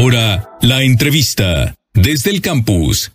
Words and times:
Ahora, 0.00 0.48
la 0.62 0.82
entrevista 0.82 1.74
desde 1.92 2.30
el 2.30 2.40
campus. 2.40 3.12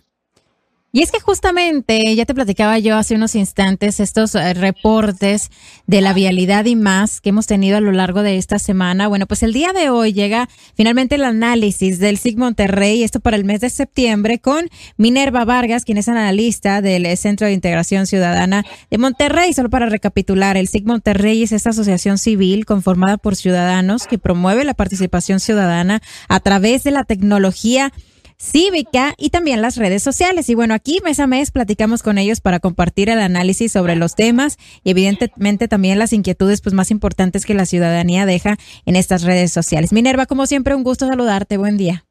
Y 0.96 1.02
es 1.02 1.12
que 1.12 1.20
justamente, 1.20 2.16
ya 2.16 2.24
te 2.24 2.34
platicaba 2.34 2.78
yo 2.78 2.96
hace 2.96 3.16
unos 3.16 3.34
instantes, 3.34 4.00
estos 4.00 4.34
eh, 4.34 4.54
reportes 4.54 5.50
de 5.86 6.00
la 6.00 6.14
vialidad 6.14 6.64
y 6.64 6.74
más 6.74 7.20
que 7.20 7.28
hemos 7.28 7.46
tenido 7.46 7.76
a 7.76 7.82
lo 7.82 7.92
largo 7.92 8.22
de 8.22 8.38
esta 8.38 8.58
semana. 8.58 9.06
Bueno, 9.06 9.26
pues 9.26 9.42
el 9.42 9.52
día 9.52 9.74
de 9.74 9.90
hoy 9.90 10.14
llega 10.14 10.48
finalmente 10.74 11.16
el 11.16 11.24
análisis 11.24 11.98
del 11.98 12.16
SIG 12.16 12.38
Monterrey, 12.38 13.02
esto 13.02 13.20
para 13.20 13.36
el 13.36 13.44
mes 13.44 13.60
de 13.60 13.68
septiembre, 13.68 14.38
con 14.38 14.70
Minerva 14.96 15.44
Vargas, 15.44 15.84
quien 15.84 15.98
es 15.98 16.08
analista 16.08 16.80
del 16.80 17.14
Centro 17.18 17.46
de 17.46 17.52
Integración 17.52 18.06
Ciudadana 18.06 18.64
de 18.90 18.96
Monterrey. 18.96 19.52
Solo 19.52 19.68
para 19.68 19.90
recapitular, 19.90 20.56
el 20.56 20.66
SIG 20.66 20.86
Monterrey 20.86 21.42
es 21.42 21.52
esta 21.52 21.70
asociación 21.70 22.16
civil 22.16 22.64
conformada 22.64 23.18
por 23.18 23.36
ciudadanos 23.36 24.06
que 24.06 24.16
promueve 24.16 24.64
la 24.64 24.72
participación 24.72 25.40
ciudadana 25.40 26.00
a 26.28 26.40
través 26.40 26.84
de 26.84 26.92
la 26.92 27.04
tecnología 27.04 27.92
cívica 28.38 29.14
y 29.16 29.30
también 29.30 29.62
las 29.62 29.76
redes 29.76 30.02
sociales. 30.02 30.48
Y 30.48 30.54
bueno, 30.54 30.74
aquí 30.74 31.00
mes 31.04 31.20
a 31.20 31.26
mes 31.26 31.50
platicamos 31.50 32.02
con 32.02 32.18
ellos 32.18 32.40
para 32.40 32.60
compartir 32.60 33.08
el 33.08 33.20
análisis 33.20 33.72
sobre 33.72 33.96
los 33.96 34.14
temas 34.14 34.58
y 34.84 34.90
evidentemente 34.90 35.68
también 35.68 35.98
las 35.98 36.12
inquietudes 36.12 36.60
pues 36.60 36.74
más 36.74 36.90
importantes 36.90 37.46
que 37.46 37.54
la 37.54 37.66
ciudadanía 37.66 38.26
deja 38.26 38.56
en 38.84 38.96
estas 38.96 39.22
redes 39.22 39.52
sociales. 39.52 39.92
Minerva, 39.92 40.26
como 40.26 40.46
siempre, 40.46 40.74
un 40.74 40.84
gusto 40.84 41.06
saludarte. 41.06 41.56
Buen 41.56 41.76
día. 41.76 42.04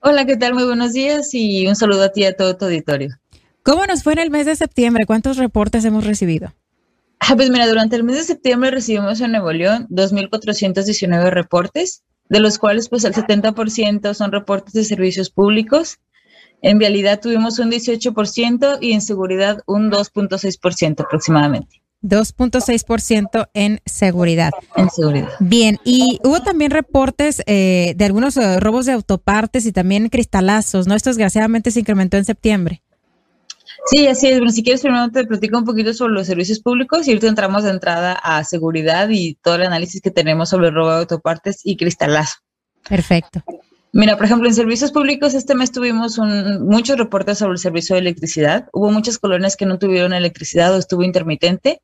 Hola, 0.00 0.26
¿qué 0.26 0.36
tal? 0.36 0.54
Muy 0.54 0.64
buenos 0.64 0.92
días 0.92 1.32
y 1.32 1.66
un 1.66 1.74
saludo 1.74 2.04
a 2.04 2.12
ti 2.12 2.22
y 2.22 2.26
a 2.26 2.36
todo 2.36 2.56
tu 2.56 2.66
auditorio. 2.66 3.16
¿Cómo 3.62 3.86
nos 3.86 4.04
fue 4.04 4.12
en 4.12 4.20
el 4.20 4.30
mes 4.30 4.46
de 4.46 4.54
septiembre? 4.54 5.06
¿Cuántos 5.06 5.38
reportes 5.38 5.84
hemos 5.84 6.06
recibido? 6.06 6.54
Ah, 7.18 7.34
pues 7.34 7.50
mira, 7.50 7.66
durante 7.66 7.96
el 7.96 8.04
mes 8.04 8.16
de 8.16 8.24
septiembre 8.24 8.70
recibimos 8.70 9.20
en 9.20 9.32
Nuevo 9.32 9.50
León 9.50 9.88
2.419 9.90 11.30
reportes 11.30 12.04
de 12.28 12.40
los 12.40 12.58
cuales 12.58 12.88
pues 12.88 13.04
el 13.04 13.14
70% 13.14 14.14
son 14.14 14.32
reportes 14.32 14.74
de 14.74 14.84
servicios 14.84 15.30
públicos. 15.30 15.98
En 16.62 16.78
vialidad 16.78 17.20
tuvimos 17.20 17.58
un 17.58 17.70
18% 17.70 18.78
y 18.80 18.92
en 18.92 19.00
seguridad 19.00 19.62
un 19.66 19.90
2.6% 19.90 21.04
aproximadamente. 21.04 21.82
2.6% 22.02 23.48
en 23.54 23.80
seguridad. 23.84 24.50
En 24.76 24.90
seguridad. 24.90 25.30
Bien, 25.40 25.78
y 25.84 26.20
hubo 26.24 26.40
también 26.40 26.70
reportes 26.70 27.42
eh, 27.46 27.94
de 27.96 28.04
algunos 28.04 28.36
eh, 28.36 28.60
robos 28.60 28.86
de 28.86 28.92
autopartes 28.92 29.66
y 29.66 29.72
también 29.72 30.08
cristalazos, 30.08 30.86
¿no? 30.86 30.94
Esto 30.94 31.10
desgraciadamente 31.10 31.70
se 31.70 31.80
incrementó 31.80 32.16
en 32.16 32.24
septiembre. 32.24 32.82
Sí, 33.86 34.06
así 34.08 34.28
es. 34.28 34.38
Bueno, 34.38 34.52
si 34.52 34.64
quieres, 34.64 34.82
primero 34.82 35.10
te 35.10 35.24
platico 35.24 35.58
un 35.58 35.64
poquito 35.64 35.94
sobre 35.94 36.14
los 36.14 36.26
servicios 36.26 36.60
públicos 36.60 37.06
y 37.06 37.10
ahorita 37.10 37.28
entramos 37.28 37.62
de 37.62 37.70
entrada 37.70 38.14
a 38.14 38.42
seguridad 38.42 39.08
y 39.10 39.34
todo 39.36 39.54
el 39.56 39.62
análisis 39.62 40.00
que 40.00 40.10
tenemos 40.10 40.48
sobre 40.48 40.68
el 40.68 40.74
robo 40.74 40.90
de 40.90 40.98
autopartes 40.98 41.60
y 41.64 41.76
cristalazo. 41.76 42.36
Perfecto. 42.88 43.42
Mira, 43.92 44.16
por 44.16 44.26
ejemplo, 44.26 44.48
en 44.48 44.54
servicios 44.54 44.92
públicos 44.92 45.34
este 45.34 45.54
mes 45.54 45.72
tuvimos 45.72 46.18
un, 46.18 46.66
muchos 46.66 46.98
reportes 46.98 47.38
sobre 47.38 47.52
el 47.52 47.58
servicio 47.58 47.94
de 47.94 48.00
electricidad. 48.00 48.68
Hubo 48.72 48.90
muchas 48.90 49.18
colonias 49.18 49.56
que 49.56 49.66
no 49.66 49.78
tuvieron 49.78 50.12
electricidad 50.12 50.74
o 50.74 50.78
estuvo 50.78 51.02
intermitente. 51.02 51.80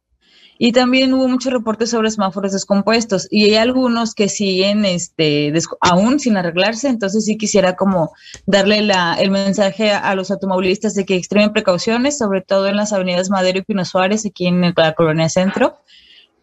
Y 0.64 0.70
también 0.70 1.12
hubo 1.12 1.26
muchos 1.26 1.52
reportes 1.52 1.90
sobre 1.90 2.08
semáforos 2.12 2.52
descompuestos 2.52 3.26
y 3.32 3.46
hay 3.46 3.56
algunos 3.56 4.14
que 4.14 4.28
siguen 4.28 4.84
este, 4.84 5.52
aún 5.80 6.20
sin 6.20 6.36
arreglarse, 6.36 6.86
entonces 6.86 7.24
sí 7.24 7.36
quisiera 7.36 7.74
como 7.74 8.12
darle 8.46 8.80
la, 8.80 9.14
el 9.14 9.32
mensaje 9.32 9.90
a, 9.90 10.14
los 10.14 10.30
automovilistas 10.30 10.94
de 10.94 11.04
que 11.04 11.16
extremen 11.16 11.52
precauciones, 11.52 12.16
sobre 12.16 12.42
todo 12.42 12.68
en 12.68 12.76
las 12.76 12.92
avenidas 12.92 13.28
Madero 13.28 13.58
y 13.58 13.62
Pino 13.62 13.84
Suárez, 13.84 14.24
aquí 14.24 14.46
en 14.46 14.60
la 14.76 14.92
colonia 14.92 15.28
Centro, 15.28 15.78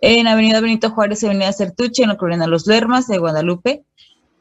en 0.02 0.28
Avenida 0.28 0.60
Benito 0.60 0.90
Juárez 0.90 1.24
y 1.24 1.28
Avenida 1.28 1.54
Certuche, 1.54 2.04
en 2.04 2.10
la 2.10 2.18
colonia 2.18 2.46
Los 2.46 2.68
Lermas 2.68 3.08
de 3.08 3.20
Guadalupe, 3.20 3.86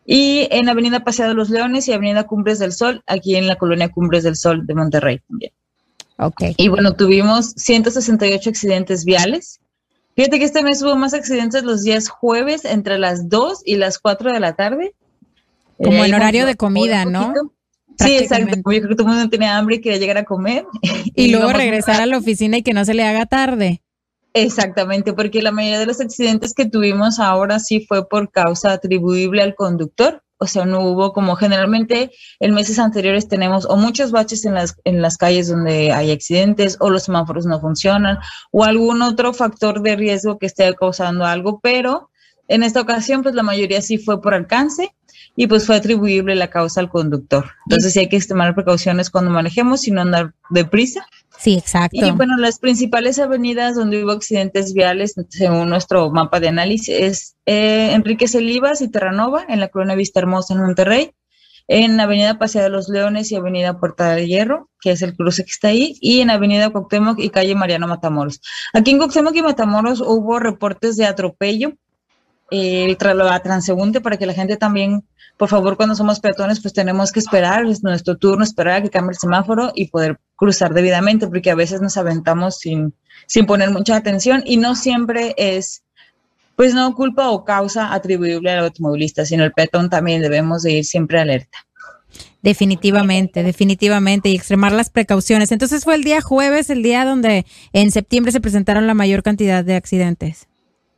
y 0.05 0.49
en 0.51 0.69
Avenida 0.69 1.05
Paseo 1.05 1.29
de 1.29 1.35
los 1.35 1.51
Leones 1.51 1.87
y 1.87 1.93
Avenida 1.93 2.27
Cumbres 2.27 2.59
del 2.59 2.73
Sol, 2.73 3.05
aquí 3.07 3.37
en 3.37 3.47
la 3.47 3.55
colonia 3.55 3.91
Cumbres 3.91 4.25
del 4.25 4.35
Sol 4.35 4.67
de 4.67 4.75
Monterrey 4.75 5.21
también. 5.29 5.53
Ok. 6.17 6.43
Y 6.57 6.67
bueno, 6.67 6.95
tuvimos 6.95 7.53
168 7.57 8.51
accidentes 8.51 9.05
viales, 9.05 9.61
Fíjate 10.19 10.41
que 10.41 10.47
este 10.47 10.65
mes 10.65 10.83
hubo 10.83 10.97
más 10.97 11.15
accidentes 11.15 11.63
los 11.63 11.85
días 11.85 12.09
jueves 12.09 12.65
entre 12.65 12.99
las 12.99 13.29
2 13.29 13.63
y 13.65 13.77
las 13.77 14.01
4 14.01 14.33
de 14.33 14.41
la 14.41 14.57
tarde. 14.57 14.97
Como 15.81 16.05
en 16.05 16.13
horario 16.13 16.45
de 16.45 16.57
comida, 16.57 17.05
¿no? 17.05 17.33
Sí, 18.01 18.17
exacto. 18.17 18.57
Yo 18.57 18.63
creo 18.63 18.89
que 18.89 18.97
todo 18.97 19.07
el 19.07 19.15
mundo 19.15 19.31
tenía 19.31 19.57
hambre 19.57 19.77
y 19.77 19.81
quería 19.81 20.01
llegar 20.01 20.19
a 20.19 20.25
comer. 20.25 20.67
Y, 21.15 21.31
luego 21.31 21.53
regresar 21.53 22.01
a 22.01 22.07
la 22.07 22.19
oficina 22.19 22.57
y 22.57 22.63
que 22.65 22.73
no 22.73 22.85
se 22.85 22.95
le 22.95 23.05
haga 23.05 23.27
tarde. 23.27 23.81
Exactamente, 24.35 25.13
porque 25.13 25.41
la 25.41 25.53
mayoría 25.53 25.79
de 25.79 25.87
los 25.87 26.01
accidentes 26.01 26.53
que 26.53 26.67
tuvimos 26.67 27.21
ahora 27.21 27.61
sí 27.61 27.87
fue 27.87 28.09
por 28.09 28.33
causa 28.33 28.73
atribuible 28.73 29.41
al 29.41 29.55
conductor 29.55 30.25
o 30.39 30.47
sea, 30.47 30.65
no 30.65 30.81
hubo 30.81 31.13
como 31.13 31.37
generalmente 31.37 32.11
en 32.41 32.55
meses 32.55 32.79
anteriores 32.79 33.29
tenemos 33.29 33.67
o 33.67 33.77
muchos 33.77 34.13
baches 34.13 34.45
en 34.45 34.55
las, 34.55 34.77
en 34.85 35.03
las 35.03 35.17
calles 35.17 35.49
donde 35.49 35.93
hay 35.93 36.11
accidentes 36.11 36.77
o 36.81 36.91
los 36.91 37.05
semáforos 37.05 37.47
no 37.47 37.61
funcionan 37.61 38.19
o 38.53 38.65
algún 38.65 39.03
otro 39.03 39.33
factor 39.35 39.83
de 39.83 39.97
riesgo 39.97 40.39
que 40.39 40.47
esté 40.47 40.73
causando 40.75 41.25
algo, 41.25 41.61
pero 41.61 42.11
en 42.47 42.63
esta 42.63 42.81
ocasión 42.81 43.23
pues 43.23 43.35
la 43.35 43.43
mayoría 43.43 43.83
sí 43.83 43.99
fue 43.99 44.23
por 44.23 44.35
alcance 44.35 44.95
y 45.41 45.47
pues 45.47 45.67
fue 45.67 45.77
atribuible 45.77 46.35
la 46.35 46.51
causa 46.51 46.81
al 46.81 46.91
conductor. 46.91 47.53
Entonces 47.67 47.93
sí 47.93 48.01
hay 48.01 48.09
que 48.09 48.21
tomar 48.23 48.57
precauciones 48.57 49.09
cuando 49.09 49.31
manejemos 49.31 49.87
y 49.87 49.93
no 49.93 50.01
andar 50.01 50.35
deprisa. 50.51 51.07
Sí, 51.39 51.55
exacto. 51.57 52.05
Y 52.05 52.11
bueno, 52.11 52.37
las 52.37 52.59
principales 52.59 53.21
avenidas 53.21 53.77
donde 53.77 54.03
hubo 54.03 54.11
accidentes 54.11 54.75
viales, 54.75 55.15
según 55.29 55.69
nuestro 55.69 56.11
mapa 56.11 56.41
de 56.41 56.49
análisis, 56.49 56.89
es 56.89 57.37
eh, 57.47 57.93
Enrique 57.93 58.27
Celivas 58.27 58.81
y 58.81 58.89
Terranova, 58.89 59.45
en 59.49 59.61
la 59.61 59.69
colonia 59.69 59.95
Vista 59.95 60.19
Hermosa 60.19 60.55
en 60.55 60.61
Monterrey, 60.61 61.13
en 61.69 62.01
Avenida 62.01 62.37
Paseo 62.37 62.65
de 62.65 62.71
los 62.71 62.89
Leones 62.89 63.31
y 63.31 63.37
Avenida 63.37 63.79
Puerta 63.79 64.11
de 64.17 64.27
Hierro, 64.27 64.69
que 64.81 64.91
es 64.91 65.03
el 65.03 65.15
cruce 65.15 65.45
que 65.45 65.53
está 65.53 65.69
ahí, 65.69 65.97
y 66.01 66.21
en 66.21 66.31
Avenida 66.31 66.71
Cuauhtémoc 66.71 67.21
y 67.21 67.31
calle 67.31 67.55
Mariano 67.55 67.87
Matamoros. 67.87 68.41
Aquí 68.73 68.91
en 68.91 68.99
Cuauhtémoc 68.99 69.37
y 69.37 69.43
Matamoros 69.43 70.01
hubo 70.01 70.41
reportes 70.41 70.97
de 70.97 71.07
atropello, 71.07 71.75
el 72.51 72.97
transeúnte 72.97 74.01
para 74.01 74.17
que 74.17 74.27
la 74.27 74.35
gente 74.35 74.57
también 74.57 75.05
por 75.39 75.49
favor, 75.49 75.77
cuando 75.77 75.95
somos 75.95 76.19
peatones, 76.19 76.61
pues 76.61 76.75
tenemos 76.75 77.13
que 77.13 77.21
esperar, 77.21 77.65
es 77.65 77.85
nuestro 77.85 78.17
turno, 78.17 78.43
esperar 78.43 78.75
a 78.75 78.83
que 78.83 78.91
cambie 78.91 79.13
el 79.13 79.19
semáforo 79.19 79.71
y 79.73 79.87
poder 79.87 80.19
cruzar 80.35 80.75
debidamente, 80.75 81.29
porque 81.29 81.53
a 81.53 81.55
veces 81.55 81.81
nos 81.81 81.97
aventamos 81.97 82.59
sin, 82.59 82.93
sin 83.27 83.47
poner 83.47 83.71
mucha 83.71 83.95
atención 83.95 84.43
y 84.45 84.57
no 84.57 84.75
siempre 84.75 85.35
es, 85.39 85.85
pues 86.57 86.75
no 86.75 86.93
culpa 86.97 87.31
o 87.31 87.45
causa 87.45 87.95
atribuible 87.95 88.51
al 88.51 88.65
automovilista, 88.65 89.25
sino 89.25 89.45
el 89.45 89.53
peatón 89.53 89.89
también 89.89 90.23
debemos 90.23 90.65
de 90.65 90.73
ir 90.73 90.85
siempre 90.85 91.21
alerta. 91.21 91.59
Definitivamente, 92.43 93.45
definitivamente, 93.45 94.31
y 94.31 94.35
extremar 94.35 94.73
las 94.73 94.91
precauciones. 94.91 95.53
Entonces 95.53 95.85
fue 95.85 95.95
el 95.95 96.03
día 96.03 96.21
jueves, 96.21 96.69
el 96.69 96.83
día 96.83 97.05
donde 97.05 97.47
en 97.73 97.93
septiembre 97.93 98.33
se 98.33 98.41
presentaron 98.41 98.89
la 98.89 98.95
mayor 98.95 99.23
cantidad 99.23 99.65
de 99.65 99.77
accidentes. 99.77 100.49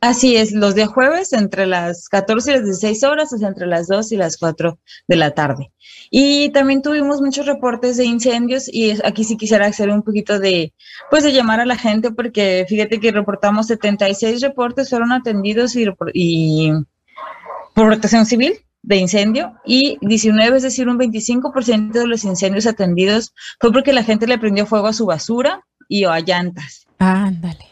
Así 0.03 0.35
es, 0.35 0.51
los 0.51 0.73
días 0.73 0.89
jueves 0.89 1.31
entre 1.31 1.67
las 1.67 2.09
14 2.09 2.49
y 2.49 2.53
las 2.55 2.65
16 2.65 3.03
horas, 3.03 3.29
sea, 3.29 3.47
entre 3.47 3.67
las 3.67 3.87
2 3.87 4.11
y 4.11 4.17
las 4.17 4.37
4 4.37 4.79
de 5.07 5.15
la 5.15 5.31
tarde. 5.31 5.71
Y 6.09 6.49
también 6.49 6.81
tuvimos 6.81 7.21
muchos 7.21 7.45
reportes 7.45 7.97
de 7.97 8.05
incendios 8.05 8.67
y 8.67 8.97
aquí 9.05 9.23
sí 9.23 9.37
quisiera 9.37 9.67
hacer 9.67 9.91
un 9.91 10.01
poquito 10.01 10.39
de, 10.39 10.73
pues 11.11 11.23
de 11.23 11.31
llamar 11.31 11.59
a 11.59 11.67
la 11.67 11.77
gente 11.77 12.09
porque 12.09 12.65
fíjate 12.67 12.99
que 12.99 13.11
reportamos 13.11 13.67
76 13.67 14.41
reportes 14.41 14.89
fueron 14.89 15.11
atendidos 15.11 15.75
y, 15.75 15.85
y 16.15 16.71
por 17.75 17.85
protección 17.85 18.25
civil 18.25 18.53
de 18.81 18.95
incendio 18.95 19.53
y 19.65 19.99
19, 20.01 20.57
es 20.57 20.63
decir, 20.63 20.89
un 20.89 20.97
25% 20.97 21.91
de 21.91 22.07
los 22.07 22.23
incendios 22.23 22.65
atendidos 22.65 23.35
fue 23.59 23.71
porque 23.71 23.93
la 23.93 24.03
gente 24.03 24.25
le 24.25 24.39
prendió 24.39 24.65
fuego 24.65 24.87
a 24.87 24.93
su 24.93 25.05
basura 25.05 25.63
y 25.87 26.05
o 26.05 26.11
a 26.11 26.21
llantas. 26.21 26.87
Ándale. 26.97 27.70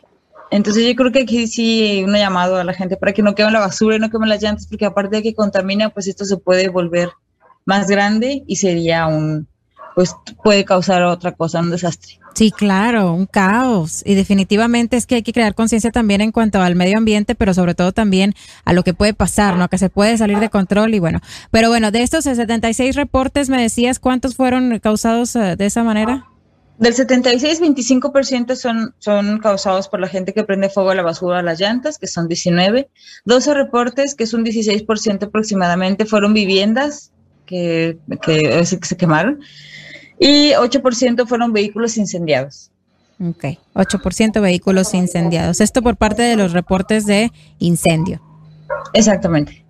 Entonces 0.51 0.87
yo 0.87 0.95
creo 0.95 1.11
que 1.11 1.21
aquí 1.21 1.47
sí 1.47 2.03
un 2.03 2.13
llamado 2.13 2.57
a 2.57 2.63
la 2.63 2.73
gente 2.73 2.97
para 2.97 3.13
que 3.13 3.21
no 3.21 3.35
quemen 3.35 3.53
la 3.53 3.59
basura 3.59 3.95
y 3.95 3.99
no 3.99 4.09
quemen 4.09 4.29
las 4.29 4.41
llantas, 4.41 4.67
porque 4.67 4.85
aparte 4.85 5.17
de 5.17 5.23
que 5.23 5.35
contamina, 5.35 5.89
pues 5.89 6.07
esto 6.07 6.25
se 6.25 6.37
puede 6.37 6.69
volver 6.69 7.09
más 7.65 7.87
grande 7.87 8.43
y 8.47 8.55
sería 8.55 9.05
un, 9.07 9.47
pues 9.93 10.15
puede 10.43 10.65
causar 10.65 11.03
otra 11.03 11.33
cosa, 11.33 11.59
un 11.59 11.69
desastre. 11.69 12.19
Sí, 12.33 12.51
claro, 12.51 13.11
un 13.13 13.25
caos. 13.25 14.01
Y 14.05 14.15
definitivamente 14.15 14.95
es 14.95 15.05
que 15.05 15.15
hay 15.15 15.23
que 15.23 15.33
crear 15.33 15.53
conciencia 15.55 15.91
también 15.91 16.21
en 16.21 16.31
cuanto 16.31 16.61
al 16.61 16.75
medio 16.75 16.97
ambiente, 16.97 17.35
pero 17.35 17.53
sobre 17.53 17.75
todo 17.75 17.91
también 17.91 18.33
a 18.63 18.73
lo 18.73 18.83
que 18.83 18.93
puede 18.93 19.13
pasar, 19.13 19.57
¿no? 19.57 19.67
Que 19.67 19.77
se 19.77 19.89
puede 19.89 20.17
salir 20.17 20.39
de 20.39 20.49
control 20.49 20.93
y 20.93 20.99
bueno. 20.99 21.19
Pero 21.51 21.67
bueno, 21.67 21.91
de 21.91 22.01
estos 22.01 22.23
76 22.23 22.95
reportes, 22.95 23.49
me 23.49 23.61
decías, 23.61 23.99
¿cuántos 23.99 24.35
fueron 24.35 24.79
causados 24.79 25.35
eh, 25.35 25.57
de 25.57 25.65
esa 25.65 25.83
manera? 25.83 26.28
Del 26.79 26.93
76, 26.93 27.61
25% 27.61 28.55
son, 28.55 28.95
son 28.99 29.39
causados 29.39 29.89
por 29.89 29.99
la 29.99 30.07
gente 30.07 30.33
que 30.33 30.45
prende 30.45 30.69
fuego 30.69 30.91
a 30.91 30.95
la 30.95 31.03
basura 31.03 31.39
a 31.39 31.43
las 31.43 31.59
llantas, 31.59 31.97
que 31.97 32.07
son 32.07 32.29
19. 32.29 32.89
12 33.25 33.53
reportes, 33.53 34.15
que 34.15 34.23
es 34.23 34.33
un 34.33 34.45
16% 34.45 35.23
aproximadamente, 35.23 36.05
fueron 36.05 36.33
viviendas 36.33 37.11
que, 37.45 37.97
que, 38.21 38.65
se 38.65 38.97
quemaron. 38.97 39.41
Y 40.19 40.51
8% 40.51 41.27
fueron 41.27 41.51
vehículos 41.51 41.97
incendiados. 41.97 42.71
Ok, 43.21 43.59
8% 43.73 44.41
vehículos 44.41 44.93
incendiados. 44.93 45.59
Esto 45.59 45.81
por 45.81 45.97
parte 45.97 46.21
de 46.21 46.37
los 46.37 46.53
reportes 46.53 47.05
de 47.05 47.33
incendio. 47.59 48.21
Exactamente. 48.93 49.65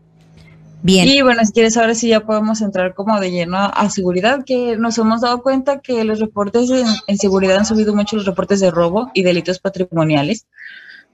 Bien. 0.81 1.07
Y 1.07 1.21
bueno, 1.21 1.43
si 1.43 1.51
quieres 1.51 1.75
ahora 1.75 1.93
sí 1.93 2.07
ya 2.07 2.21
podemos 2.21 2.61
entrar 2.61 2.93
como 2.93 3.19
de 3.19 3.31
lleno 3.31 3.57
a 3.57 3.89
seguridad, 3.89 4.45
que 4.45 4.77
nos 4.77 4.97
hemos 4.97 5.21
dado 5.21 5.41
cuenta 5.41 5.81
que 5.81 6.03
los 6.05 6.19
reportes 6.19 6.69
en, 6.69 7.17
seguridad 7.17 7.57
han 7.57 7.65
subido 7.65 7.93
mucho 7.93 8.15
los 8.15 8.25
reportes 8.25 8.61
de 8.61 8.71
robo 8.71 9.11
y 9.13 9.23
delitos 9.23 9.59
patrimoniales. 9.59 10.47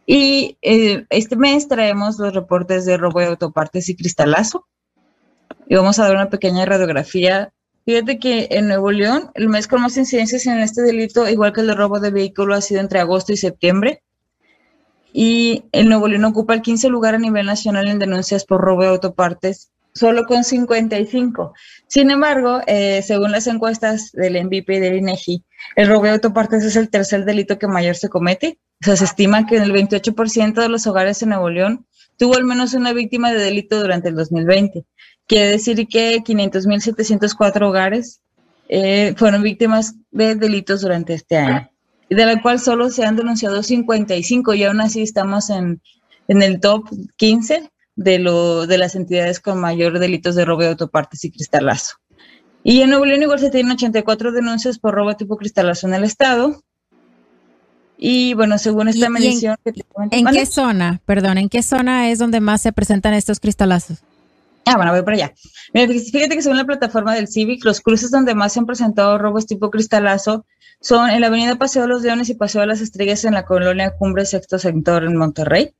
Y 0.05 0.57
eh, 0.61 1.05
este 1.09 1.35
mes 1.35 1.67
traemos 1.67 2.19
los 2.19 2.33
reportes 2.33 2.85
de 2.85 2.97
robo 2.97 3.19
de 3.19 3.27
autopartes 3.27 3.89
y 3.89 3.95
cristalazo. 3.95 4.67
Y 5.67 5.75
vamos 5.75 5.97
a 5.97 6.03
dar 6.03 6.15
una 6.15 6.29
pequeña 6.29 6.65
radiografía. 6.65 7.51
Fíjate 7.85 8.19
que 8.19 8.47
en 8.51 8.67
Nuevo 8.67 8.91
León, 8.91 9.31
el 9.33 9.49
mes 9.49 9.67
con 9.67 9.81
más 9.81 9.97
incidencias 9.97 10.45
en 10.45 10.59
este 10.59 10.83
delito, 10.83 11.27
igual 11.27 11.53
que 11.53 11.61
el 11.61 11.67
de 11.67 11.73
robo 11.73 11.99
de 11.99 12.11
vehículo, 12.11 12.53
ha 12.53 12.61
sido 12.61 12.81
entre 12.81 12.99
agosto 12.99 13.33
y 13.33 13.37
septiembre 13.37 14.03
y 15.17 15.63
el 15.71 15.87
Nuevo 15.87 16.09
León 16.09 16.25
ocupa 16.25 16.53
el 16.53 16.61
15 16.61 16.89
lugar 16.89 17.15
a 17.15 17.17
nivel 17.17 17.45
nacional 17.45 17.87
en 17.87 17.99
denuncias 17.99 18.43
por 18.43 18.59
robo 18.59 18.81
de 18.81 18.89
autopartes, 18.89 19.71
solo 19.93 20.25
con 20.25 20.43
55. 20.43 21.53
Sin 21.87 22.11
embargo, 22.11 22.59
eh, 22.67 23.01
según 23.01 23.31
las 23.31 23.47
encuestas 23.47 24.11
del 24.11 24.35
MVP 24.35 24.75
y 24.75 24.79
del 24.79 24.97
INEGI, 24.97 25.41
el 25.77 25.87
robo 25.87 26.03
de 26.03 26.09
autopartes 26.09 26.65
es 26.65 26.75
el 26.75 26.89
tercer 26.89 27.23
delito 27.23 27.57
que 27.57 27.65
mayor 27.65 27.95
se 27.95 28.09
comete. 28.09 28.59
O 28.81 28.85
sea, 28.85 28.97
se 28.97 29.05
estima 29.05 29.47
que 29.47 29.55
el 29.55 29.71
28% 29.71 30.53
de 30.53 30.67
los 30.67 30.85
hogares 30.85 31.21
en 31.21 31.29
Nuevo 31.29 31.49
León 31.49 31.85
tuvo 32.17 32.35
al 32.35 32.43
menos 32.43 32.73
una 32.73 32.91
víctima 32.91 33.31
de 33.31 33.39
delito 33.39 33.79
durante 33.79 34.09
el 34.09 34.15
2020. 34.15 34.83
Quiere 35.27 35.47
decir 35.47 35.87
que 35.87 36.17
500.704 36.25 37.61
hogares 37.61 38.19
eh, 38.67 39.13
fueron 39.15 39.43
víctimas 39.43 39.95
de 40.11 40.35
delitos 40.35 40.81
durante 40.81 41.13
este 41.13 41.37
año 41.37 41.69
de 42.09 42.25
la 42.25 42.41
cual 42.41 42.59
solo 42.59 42.89
se 42.89 43.05
han 43.05 43.15
denunciado 43.15 43.63
55 43.63 44.53
y 44.53 44.63
aún 44.63 44.81
así 44.81 45.01
estamos 45.01 45.49
en, 45.49 45.81
el 46.27 46.59
top 46.59 46.87
15 47.17 47.71
de, 47.95 48.19
lo, 48.19 48.67
de 48.67 48.77
las 48.77 48.95
entidades 48.95 49.39
con 49.39 49.59
mayor 49.59 49.99
delitos 49.99 50.35
de 50.35 50.45
robo 50.45 50.61
de 50.61 50.69
autopartes 50.69 51.23
y 51.23 51.31
cristalazo. 51.31 51.95
Y 52.63 52.81
en 52.81 52.89
Nuevo 52.89 53.05
León 53.05 53.21
igual 53.21 53.39
se 53.39 53.51
tienen 53.51 53.73
84 53.73 54.31
denuncias 54.31 54.79
por 54.79 54.95
robo 54.95 55.15
tipo 55.15 55.37
cristalazo 55.37 55.87
en 55.87 55.93
el 55.93 56.03
estado. 56.03 56.63
Y 57.97 58.33
bueno, 58.33 58.57
según 58.57 58.87
esta 58.87 59.09
medición... 59.09 59.55
¿En, 60.11 60.25
qué 60.25 60.45
zona, 60.45 60.99
perdón, 61.05 61.37
en 61.37 61.47
qué 61.47 61.63
zona 61.63 62.09
es 62.09 62.19
donde 62.19 62.39
más 62.39 62.61
se 62.61 62.73
presentan 62.73 63.13
estos 63.13 63.39
cristalazos? 63.39 64.03
Ah, 64.65 64.77
bueno, 64.77 64.91
voy 64.91 65.03
para 65.03 65.15
allá. 65.15 65.33
Mira, 65.73 65.87
fíjate 65.87 66.35
que 66.35 66.41
según 66.41 66.57
la 66.57 66.65
plataforma 66.65 67.13
del 67.13 67.27
CIVIC, 67.27 67.63
los 67.63 67.81
cruces 67.81 68.09
donde 68.09 68.33
más 68.33 68.53
se 68.53 68.59
han 68.59 68.65
presentado 68.65 69.17
robos 69.19 69.45
tipo 69.45 69.69
cristalazo 69.69 70.45
son 70.81 71.09
en 71.11 71.21
la 71.21 71.27
avenida 71.27 71.55
Paseo 71.55 71.83
de 71.83 71.87
los 71.87 72.01
Leones 72.01 72.29
y 72.29 72.33
Paseo 72.33 72.61
de 72.61 72.67
las 72.67 72.81
Estrellas 72.81 73.25
en 73.25 73.35
la 73.35 73.45
colonia 73.45 73.95
Cumbre 73.95 74.25
Sexto 74.25 74.57
Sector 74.57 75.03
en 75.03 75.17
Monterrey, 75.17 75.75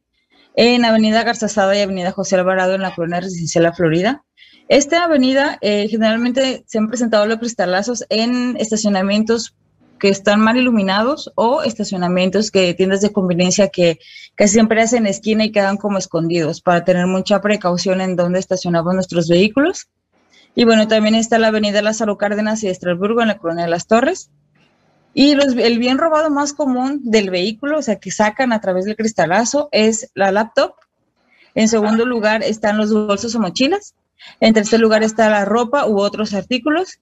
en 0.56 0.86
avenida 0.86 1.24
Garzazada 1.24 1.76
y 1.76 1.82
avenida 1.82 2.12
José 2.12 2.36
Alvarado 2.36 2.76
en 2.76 2.82
la 2.84 2.94
colonia 2.94 3.22
Residencial 3.22 3.64
La 3.64 3.74
Florida. 3.74 4.24
Esta 4.68 5.04
avenida 5.04 5.58
eh, 5.62 5.88
generalmente 5.90 6.64
se 6.68 6.78
han 6.78 6.88
presentado 6.88 7.26
los 7.26 7.40
cristalazos 7.40 8.06
en 8.10 8.56
estacionamientos 8.58 9.56
que 10.06 10.12
están 10.12 10.40
mal 10.40 10.56
iluminados 10.56 11.32
o 11.34 11.64
estacionamientos 11.64 12.52
que 12.52 12.76
tiendas 12.76 13.02
de 13.02 13.12
conveniencia 13.12 13.70
que 13.70 13.98
casi 14.36 14.54
siempre 14.54 14.80
hacen 14.80 15.08
esquina 15.08 15.46
y 15.46 15.52
quedan 15.52 15.78
como 15.78 15.98
escondidos 15.98 16.62
para 16.62 16.86
tener 16.86 17.08
mucha 17.08 17.42
precaución 17.42 18.02
en 18.02 18.16
dónde 18.16 18.38
estacionamos 18.38 18.94
nuestros 18.94 19.28
vehículos. 19.28 19.88
Y 20.54 20.64
bueno, 20.64 20.88
también 20.88 21.16
está 21.16 21.40
la 21.40 21.48
avenida 21.48 21.82
Lázaro 21.82 22.20
Cárdenas 22.20 22.62
y 22.62 22.68
Estrasburgo 22.68 23.24
en 23.24 23.30
la 23.30 23.40
colonia 23.40 23.64
de 23.64 23.72
las 23.72 23.88
Torres. 23.88 24.30
Y 25.16 25.32
el 25.32 25.80
bien 25.80 25.98
robado 25.98 26.30
más 26.30 26.54
común 26.54 27.02
del 27.04 27.32
vehículo, 27.32 27.80
o 27.80 27.82
sea, 27.82 27.96
que 27.96 28.12
sacan 28.12 28.54
a 28.54 28.62
través 28.62 28.86
del 28.86 28.96
cristalazo, 28.96 29.70
es 29.72 30.12
la 30.14 30.32
laptop. 30.32 30.76
En 31.56 31.68
segundo 31.68 32.06
lugar 32.06 32.44
están 32.44 32.78
los 32.78 32.94
bolsos 32.94 33.34
o 33.34 33.40
mochilas. 33.40 33.96
En 34.40 34.54
tercer 34.54 34.80
lugar 34.80 35.02
está 35.02 35.32
la 35.32 35.46
ropa 35.46 35.88
u 35.88 36.00
otros 36.00 36.36
artículos. 36.36 37.00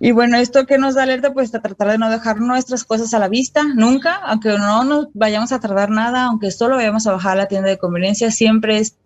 Y 0.00 0.12
bueno, 0.12 0.36
esto 0.36 0.66
que 0.66 0.78
nos 0.78 0.94
da 0.94 1.02
alerta, 1.02 1.32
pues 1.32 1.54
a 1.54 1.60
tratar 1.60 1.90
de 1.90 1.98
no 1.98 2.10
dejar 2.10 2.40
nuestras 2.40 2.84
cosas 2.84 3.14
a 3.14 3.18
la 3.18 3.28
vista, 3.28 3.64
nunca, 3.74 4.16
aunque 4.16 4.50
no 4.50 4.84
nos 4.84 5.08
vayamos 5.14 5.52
a 5.52 5.60
tardar 5.60 5.90
nada, 5.90 6.24
aunque 6.24 6.50
solo 6.50 6.76
vayamos 6.76 7.06
a 7.06 7.12
bajar 7.12 7.32
a 7.32 7.42
la 7.42 7.48
tienda 7.48 7.68
de 7.68 7.78
conveniencia, 7.78 8.30
siempre 8.30 8.78
es 8.78 8.96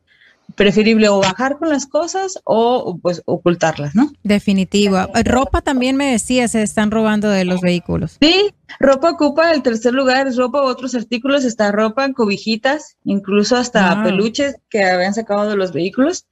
preferible 0.55 1.09
o 1.09 1.21
bajar 1.21 1.59
con 1.59 1.69
las 1.69 1.87
cosas 1.87 2.39
o 2.45 2.99
pues 3.01 3.23
ocultarlas, 3.25 3.95
¿no? 3.95 4.13
Definitivo. 4.23 4.99
Ropa 5.25 5.63
también 5.63 5.97
me 5.97 6.13
decía, 6.13 6.49
se 6.49 6.63
están 6.63 6.91
robando 6.91 7.29
de 7.31 7.45
los 7.45 7.61
vehículos. 7.61 8.19
Sí, 8.21 8.53
ropa 8.79 9.11
ocupa 9.11 9.53
el 9.53 9.63
tercer 9.63 9.95
lugar, 9.95 10.27
es 10.27 10.37
ropa 10.37 10.63
u 10.63 10.67
otros 10.67 10.95
artículos, 10.95 11.45
está 11.45 11.73
ropa, 11.73 12.13
cobijitas, 12.13 12.97
incluso 13.05 13.57
hasta 13.57 14.03
peluches 14.03 14.57
que 14.69 14.85
habían 14.85 15.15
sacado 15.15 15.49
de 15.49 15.57
los 15.57 15.73
vehículos. 15.73 16.27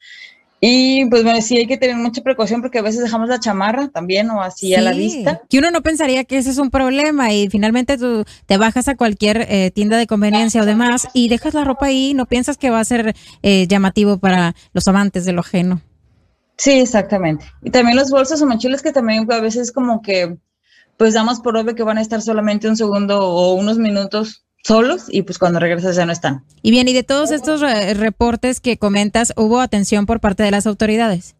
Y 0.62 1.06
pues 1.06 1.24
bueno, 1.24 1.40
sí 1.40 1.56
hay 1.56 1.66
que 1.66 1.78
tener 1.78 1.96
mucha 1.96 2.22
precaución 2.22 2.60
porque 2.60 2.78
a 2.78 2.82
veces 2.82 3.02
dejamos 3.02 3.30
la 3.30 3.40
chamarra 3.40 3.88
también 3.88 4.28
o 4.28 4.42
así 4.42 4.74
a 4.74 4.82
la 4.82 4.92
vista. 4.92 5.40
Que 5.48 5.58
uno 5.58 5.70
no 5.70 5.80
pensaría 5.80 6.24
que 6.24 6.36
ese 6.36 6.50
es 6.50 6.58
un 6.58 6.70
problema 6.70 7.32
y 7.32 7.48
finalmente 7.48 7.96
tú 7.96 8.26
te 8.44 8.58
bajas 8.58 8.86
a 8.88 8.94
cualquier 8.94 9.46
eh, 9.48 9.70
tienda 9.70 9.96
de 9.96 10.06
conveniencia 10.06 10.60
o 10.60 10.66
demás 10.66 11.08
y 11.14 11.28
dejas 11.28 11.54
la 11.54 11.64
ropa 11.64 11.86
ahí, 11.86 12.12
no 12.12 12.26
piensas 12.26 12.58
que 12.58 12.68
va 12.68 12.78
a 12.78 12.84
ser 12.84 13.14
eh, 13.42 13.66
llamativo 13.68 14.18
para 14.18 14.54
los 14.74 14.86
amantes 14.86 15.24
de 15.24 15.32
lo 15.32 15.40
ajeno. 15.40 15.80
Sí, 16.58 16.72
exactamente. 16.72 17.46
Y 17.62 17.70
también 17.70 17.96
los 17.96 18.10
bolsos 18.10 18.42
o 18.42 18.46
mochilas 18.46 18.82
que 18.82 18.92
también 18.92 19.26
a 19.32 19.40
veces 19.40 19.72
como 19.72 20.02
que 20.02 20.36
pues 20.98 21.14
damos 21.14 21.40
por 21.40 21.56
obvio 21.56 21.74
que 21.74 21.84
van 21.84 21.96
a 21.96 22.02
estar 22.02 22.20
solamente 22.20 22.68
un 22.68 22.76
segundo 22.76 23.26
o 23.26 23.54
unos 23.54 23.78
minutos 23.78 24.44
solos 24.62 25.06
y 25.08 25.22
pues 25.22 25.38
cuando 25.38 25.58
regresas 25.58 25.96
ya 25.96 26.06
no 26.06 26.12
están. 26.12 26.44
Y 26.62 26.70
bien, 26.70 26.88
y 26.88 26.92
de 26.92 27.02
todos 27.02 27.30
estos 27.30 27.60
reportes 27.60 28.60
que 28.60 28.76
comentas, 28.76 29.32
¿hubo 29.36 29.60
atención 29.60 30.06
por 30.06 30.20
parte 30.20 30.42
de 30.42 30.50
las 30.50 30.66
autoridades? 30.66 31.34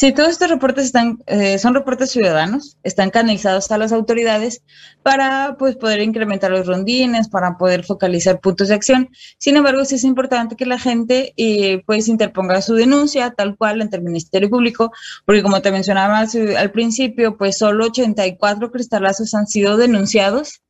Sí, 0.00 0.12
todos 0.12 0.30
estos 0.30 0.48
reportes 0.48 0.86
están, 0.86 1.18
eh, 1.26 1.58
son 1.58 1.74
reportes 1.74 2.10
ciudadanos, 2.10 2.78
están 2.84 3.10
canalizados 3.10 3.70
a 3.70 3.76
las 3.76 3.92
autoridades 3.92 4.62
para 5.02 5.56
pues, 5.58 5.76
poder 5.76 6.00
incrementar 6.00 6.50
los 6.50 6.66
rondines, 6.66 7.28
para 7.28 7.58
poder 7.58 7.84
focalizar 7.84 8.40
puntos 8.40 8.68
de 8.68 8.76
acción. 8.76 9.10
Sin 9.36 9.56
embargo, 9.58 9.84
sí 9.84 9.96
es 9.96 10.04
importante 10.04 10.56
que 10.56 10.64
la 10.64 10.78
gente 10.78 11.34
eh, 11.36 11.82
pues 11.84 12.08
interponga 12.08 12.62
su 12.62 12.76
denuncia 12.76 13.34
tal 13.36 13.56
cual 13.58 13.82
ante 13.82 13.96
el 13.96 14.02
Ministerio 14.02 14.48
Público, 14.48 14.90
porque 15.26 15.42
como 15.42 15.60
te 15.60 15.70
mencionaba 15.70 16.20
al 16.20 16.70
principio, 16.70 17.36
pues 17.36 17.58
solo 17.58 17.86
84 17.86 18.70
cristalazos 18.70 19.34
han 19.34 19.48
sido 19.48 19.76
denunciados 19.76 20.62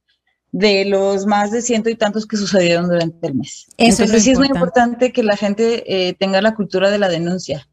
de 0.53 0.85
los 0.85 1.27
más 1.27 1.51
de 1.51 1.63
ciento 1.63 1.91
y 1.91 1.95
tantos 1.95 2.27
que 2.27 2.37
sucedieron 2.37 2.89
durante 2.89 3.27
el 3.27 3.35
mes. 3.35 3.67
Entonces 3.77 4.23
sí 4.23 4.33
es 4.33 4.39
muy 4.39 4.49
importante 4.49 5.13
que 5.13 5.23
la 5.23 5.37
gente 5.37 5.85
eh, 5.87 6.15
tenga 6.15 6.43
la 6.43 6.55
cultura 6.55 6.91
de 6.91 6.99
la 6.99 7.09
denuncia. 7.09 7.69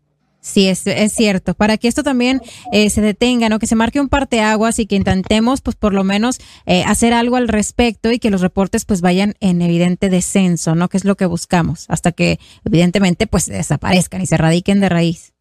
Sí, 0.48 0.70
es, 0.70 0.88
es 0.88 1.12
cierto. 1.12 1.56
Para 1.56 1.78
que 1.78 1.90
esto 1.90 2.04
también 2.04 2.42
eh, 2.72 2.90
se 2.90 3.02
detenga, 3.02 3.50
¿no? 3.50 3.60
Que 3.60 3.68
se 3.68 3.76
marque 3.76 4.00
un 4.00 4.08
parteaguas 4.08 4.80
y 4.80 4.86
que 4.86 4.96
intentemos, 4.96 5.60
pues, 5.60 5.76
por 5.76 5.94
lo 5.94 6.06
menos 6.06 6.40
eh, 6.66 6.84
hacer 6.86 7.14
algo 7.14 7.36
al 7.36 7.50
respecto 7.50 8.12
y 8.12 8.20
que 8.20 8.30
los 8.30 8.40
reportes, 8.40 8.86
pues, 8.86 9.02
vayan 9.02 9.34
en 9.42 9.62
evidente 9.62 10.10
descenso, 10.10 10.74
¿no? 10.74 10.88
Que 10.88 10.98
es 10.98 11.04
lo 11.04 11.18
que 11.18 11.26
buscamos, 11.26 11.86
hasta 11.90 12.14
que, 12.14 12.40
evidentemente, 12.64 13.28
pues, 13.28 13.48
desaparezcan 13.48 14.22
y 14.22 14.26
se 14.26 14.38
radiquen 14.38 14.80
de 14.80 14.88
raíz. 14.88 15.34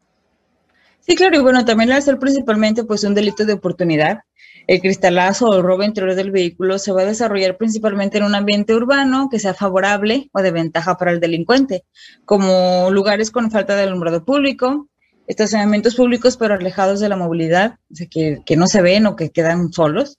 Sí, 1.07 1.15
claro, 1.15 1.37
y 1.37 1.41
bueno, 1.41 1.65
también 1.65 1.93
al 1.93 2.03
ser 2.03 2.19
principalmente, 2.19 2.83
pues, 2.83 3.05
un 3.05 3.15
delito 3.15 3.45
de 3.45 3.53
oportunidad, 3.53 4.23
el 4.67 4.81
cristalazo 4.81 5.47
o 5.47 5.55
el 5.55 5.63
robo 5.63 5.85
interior 5.85 6.17
del 6.17 6.33
vehículo 6.33 6.81
se 6.81 6.91
va 6.91 7.03
a 7.03 7.05
desarrollar 7.05 7.57
principalmente 7.57 8.19
en 8.19 8.25
un 8.25 8.35
ambiente 8.35 8.75
urbano 8.75 9.29
que 9.31 9.39
sea 9.39 9.55
favorable 9.55 10.29
o 10.33 10.43
de 10.43 10.51
ventaja 10.51 10.97
para 10.97 11.13
el 11.13 11.21
delincuente, 11.21 11.85
como 12.25 12.91
lugares 12.91 13.31
con 13.31 13.53
falta 13.53 13.77
de 13.77 13.85
alumbrado 13.85 14.25
público, 14.25 14.89
estacionamientos 15.29 15.95
públicos 15.95 16.37
pero 16.37 16.55
alejados 16.55 16.99
de 16.99 17.09
la 17.09 17.17
movilidad, 17.17 17.79
que, 18.11 18.43
que 18.45 18.57
no 18.57 18.67
se 18.67 18.83
ven 18.83 19.07
o 19.07 19.15
que 19.15 19.31
quedan 19.31 19.73
solos, 19.73 20.19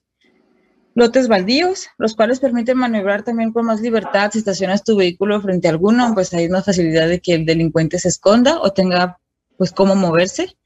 lotes 0.94 1.28
baldíos, 1.28 1.88
los 1.98 2.16
cuales 2.16 2.40
permiten 2.40 2.78
maniobrar 2.78 3.24
también 3.24 3.52
con 3.52 3.66
más 3.66 3.82
libertad. 3.82 4.30
Si 4.32 4.38
estacionas 4.38 4.84
tu 4.84 4.96
vehículo 4.96 5.38
frente 5.42 5.68
a 5.68 5.72
alguno, 5.72 6.14
pues 6.14 6.32
hay 6.32 6.46
una 6.46 6.62
facilidad 6.62 7.08
de 7.08 7.20
que 7.20 7.34
el 7.34 7.44
delincuente 7.44 7.98
se 7.98 8.08
esconda 8.08 8.58
o 8.62 8.72
tenga 8.72 9.18
pues 9.58 9.70
cómo 9.72 9.94
moverse 9.94 10.56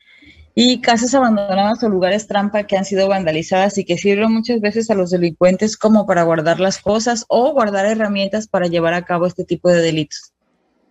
y 0.55 0.81
casas 0.81 1.15
abandonadas 1.15 1.83
o 1.83 1.89
lugares 1.89 2.27
trampa 2.27 2.65
que 2.65 2.77
han 2.77 2.85
sido 2.85 3.09
vandalizadas 3.09 3.79
y 3.79 3.85
que 3.85 3.99
sirven 3.99 4.33
muchas 4.33 4.61
veces 4.61 4.91
a 4.91 4.95
los 4.95 5.11
delincuentes 5.11 5.77
como 5.77 6.07
para 6.07 6.25
guardar 6.25 6.61
las 6.61 6.79
cosas 6.79 7.25
o 7.29 7.53
guardar 7.53 7.87
herramientas 7.87 8.49
para 8.49 8.67
llevar 8.67 8.95
a 8.95 9.05
cabo 9.05 9.27
este 9.27 9.45
tipo 9.45 9.69
de 9.71 9.81
delitos. 9.81 10.33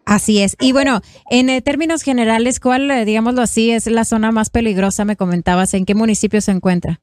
Así 0.06 0.42
es. 0.42 0.56
Y 0.60 0.72
bueno, 0.72 1.02
en 1.30 1.50
eh, 1.50 1.62
términos 1.62 2.02
generales, 2.02 2.60
¿cuál, 2.60 2.90
eh, 2.90 3.06
digámoslo 3.06 3.44
así, 3.44 3.72
es 3.72 3.86
la 3.88 4.04
zona 4.04 4.32
más 4.32 4.50
peligrosa? 4.50 5.06
Me 5.06 5.16
comentabas, 5.16 5.74
¿en 5.74 5.86
qué 5.86 5.96
municipio 5.96 6.42
se 6.42 6.52
encuentra? 6.52 7.00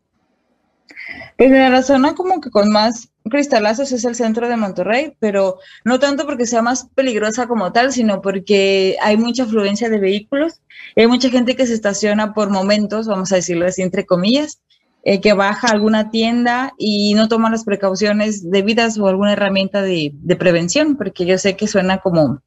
Pues 1.36 1.50
en 1.50 1.72
la 1.72 1.82
zona 1.82 2.14
como 2.14 2.40
que 2.40 2.50
con 2.50 2.70
más 2.70 3.10
cristalazos 3.28 3.92
es 3.92 4.04
el 4.04 4.14
centro 4.14 4.48
de 4.48 4.56
Monterrey, 4.56 5.14
pero 5.20 5.58
no 5.84 5.98
tanto 5.98 6.26
porque 6.26 6.46
sea 6.46 6.62
más 6.62 6.88
peligrosa 6.94 7.46
como 7.46 7.72
tal, 7.72 7.92
sino 7.92 8.20
porque 8.20 8.96
hay 9.00 9.16
mucha 9.16 9.44
afluencia 9.44 9.88
de 9.88 9.98
vehículos, 9.98 10.60
hay 10.96 11.06
mucha 11.06 11.30
gente 11.30 11.56
que 11.56 11.66
se 11.66 11.74
estaciona 11.74 12.34
por 12.34 12.50
momentos, 12.50 13.06
vamos 13.06 13.32
a 13.32 13.36
decirlo 13.36 13.66
así 13.66 13.82
entre 13.82 14.06
comillas, 14.06 14.60
eh, 15.04 15.20
que 15.20 15.32
baja 15.32 15.68
a 15.68 15.72
alguna 15.72 16.10
tienda 16.10 16.74
y 16.76 17.14
no 17.14 17.28
toma 17.28 17.50
las 17.50 17.64
precauciones 17.64 18.50
debidas 18.50 18.98
o 18.98 19.06
alguna 19.06 19.32
herramienta 19.32 19.82
de, 19.82 20.10
de 20.12 20.36
prevención, 20.36 20.96
porque 20.96 21.24
yo 21.24 21.38
sé 21.38 21.56
que 21.56 21.68
suena 21.68 21.98
como 21.98 22.42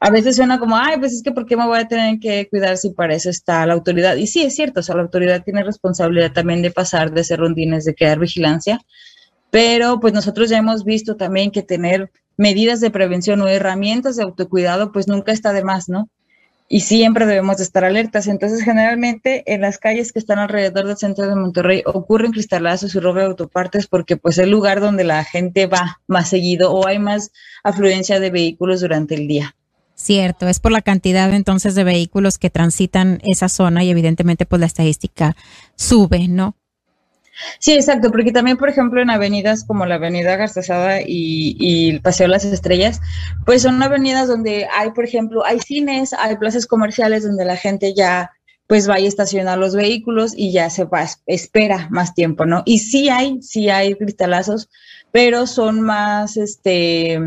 a 0.00 0.10
veces 0.10 0.36
suena 0.36 0.58
como, 0.58 0.76
ay, 0.76 0.98
pues 0.98 1.12
es 1.12 1.22
que 1.22 1.32
¿por 1.32 1.44
qué 1.46 1.56
me 1.56 1.66
voy 1.66 1.78
a 1.78 1.88
tener 1.88 2.20
que 2.20 2.48
cuidar 2.48 2.76
si 2.76 2.90
para 2.90 3.14
eso 3.14 3.30
está 3.30 3.66
la 3.66 3.74
autoridad? 3.74 4.16
Y 4.16 4.26
sí, 4.26 4.42
es 4.42 4.54
cierto, 4.54 4.80
o 4.80 4.82
sea, 4.82 4.94
la 4.94 5.02
autoridad 5.02 5.42
tiene 5.42 5.64
responsabilidad 5.64 6.32
también 6.32 6.62
de 6.62 6.70
pasar, 6.70 7.12
de 7.12 7.24
ser 7.24 7.40
rondines, 7.40 7.84
de 7.84 7.94
crear 7.94 8.18
vigilancia, 8.18 8.80
pero 9.50 9.98
pues 10.00 10.12
nosotros 10.12 10.50
ya 10.50 10.58
hemos 10.58 10.84
visto 10.84 11.16
también 11.16 11.50
que 11.50 11.62
tener 11.62 12.10
medidas 12.36 12.80
de 12.80 12.90
prevención 12.90 13.40
o 13.40 13.48
herramientas 13.48 14.16
de 14.16 14.22
autocuidado, 14.22 14.92
pues 14.92 15.08
nunca 15.08 15.32
está 15.32 15.52
de 15.52 15.64
más, 15.64 15.88
¿no? 15.88 16.08
Y 16.70 16.80
siempre 16.80 17.26
debemos 17.26 17.60
estar 17.60 17.84
alertas. 17.84 18.26
Entonces, 18.26 18.62
generalmente 18.62 19.42
en 19.52 19.62
las 19.62 19.78
calles 19.78 20.12
que 20.12 20.18
están 20.18 20.38
alrededor 20.38 20.86
del 20.86 20.98
centro 20.98 21.26
de 21.26 21.34
Monterrey 21.34 21.82
ocurren 21.86 22.30
cristalazos 22.32 22.94
y 22.94 23.00
robo 23.00 23.18
de 23.20 23.24
autopartes 23.24 23.86
porque 23.86 24.18
pues 24.18 24.38
es 24.38 24.44
el 24.44 24.50
lugar 24.50 24.80
donde 24.80 25.04
la 25.04 25.24
gente 25.24 25.66
va 25.66 26.00
más 26.06 26.28
seguido 26.28 26.72
o 26.72 26.86
hay 26.86 26.98
más 26.98 27.32
afluencia 27.64 28.20
de 28.20 28.30
vehículos 28.30 28.82
durante 28.82 29.14
el 29.14 29.26
día. 29.26 29.56
Cierto, 30.00 30.46
es 30.46 30.60
por 30.60 30.70
la 30.70 30.80
cantidad 30.80 31.34
entonces 31.34 31.74
de 31.74 31.82
vehículos 31.82 32.38
que 32.38 32.50
transitan 32.50 33.18
esa 33.24 33.48
zona 33.48 33.82
y 33.82 33.90
evidentemente 33.90 34.46
pues 34.46 34.60
la 34.60 34.66
estadística 34.66 35.34
sube, 35.74 36.28
¿no? 36.28 36.54
Sí, 37.58 37.72
exacto, 37.72 38.12
porque 38.12 38.30
también, 38.30 38.56
por 38.58 38.68
ejemplo, 38.68 39.02
en 39.02 39.10
avenidas 39.10 39.64
como 39.64 39.86
la 39.86 39.96
Avenida 39.96 40.36
Garzazada 40.36 41.00
y, 41.02 41.56
y 41.58 41.90
el 41.90 42.00
Paseo 42.00 42.26
de 42.26 42.32
las 42.32 42.44
Estrellas, 42.44 43.00
pues 43.44 43.62
son 43.62 43.82
avenidas 43.82 44.28
donde 44.28 44.68
hay, 44.72 44.92
por 44.92 45.04
ejemplo, 45.04 45.44
hay 45.44 45.58
cines, 45.58 46.12
hay 46.12 46.36
plazas 46.36 46.66
comerciales 46.66 47.24
donde 47.24 47.44
la 47.44 47.56
gente 47.56 47.92
ya 47.92 48.30
pues 48.68 48.88
va 48.88 48.94
a 48.94 48.98
estacionar 48.98 49.58
los 49.58 49.74
vehículos 49.74 50.32
y 50.36 50.52
ya 50.52 50.70
se 50.70 50.84
va, 50.84 51.08
espera 51.26 51.88
más 51.90 52.14
tiempo, 52.14 52.46
¿no? 52.46 52.62
Y 52.66 52.78
sí 52.78 53.08
hay, 53.08 53.42
sí 53.42 53.68
hay 53.68 53.96
cristalazos, 53.96 54.70
pero 55.10 55.48
son 55.48 55.80
más, 55.80 56.36
este, 56.36 57.18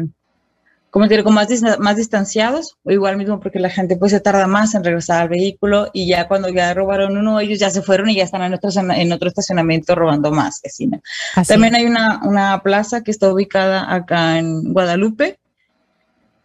como 0.91 1.07
te 1.07 1.15
digo, 1.15 1.31
más, 1.31 1.47
más 1.79 1.95
distanciados, 1.95 2.75
o 2.83 2.91
igual 2.91 3.15
mismo 3.15 3.39
porque 3.39 3.59
la 3.59 3.69
gente 3.69 3.95
pues 3.95 4.11
se 4.11 4.19
tarda 4.19 4.45
más 4.45 4.75
en 4.75 4.83
regresar 4.83 5.21
al 5.21 5.29
vehículo 5.29 5.89
y 5.93 6.05
ya 6.05 6.27
cuando 6.27 6.49
ya 6.49 6.73
robaron 6.73 7.17
uno, 7.17 7.39
ellos 7.39 7.59
ya 7.59 7.69
se 7.69 7.81
fueron 7.81 8.09
y 8.09 8.15
ya 8.15 8.25
están 8.25 8.41
en 8.43 8.53
otro, 8.53 8.69
en 8.75 9.11
otro 9.13 9.29
estacionamiento 9.29 9.95
robando 9.95 10.31
más. 10.31 10.61
También 11.47 11.75
hay 11.75 11.85
una, 11.85 12.19
una 12.25 12.61
plaza 12.61 13.03
que 13.03 13.11
está 13.11 13.31
ubicada 13.31 13.93
acá 13.93 14.37
en 14.37 14.73
Guadalupe, 14.73 15.39